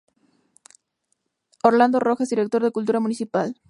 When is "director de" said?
2.27-2.71